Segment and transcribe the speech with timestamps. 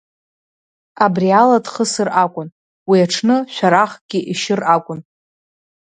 [1.05, 2.49] Абриала дхысыр акәын,
[2.89, 4.99] уи аҽны шәарахкгьы ишьыр акәын.